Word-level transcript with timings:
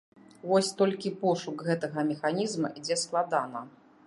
Вось 0.51 0.71
толькі 0.79 1.11
пошук 1.21 1.57
гэтага 1.69 2.07
механізма 2.11 2.73
ідзе 2.81 3.01
складана. 3.05 3.69